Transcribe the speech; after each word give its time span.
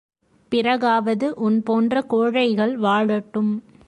பிறகாவது 0.51 1.27
உன் 1.39 1.63
போன்ற 1.63 2.01
கோழைகள் 2.01 2.73
வாழட்டும். 2.77 3.51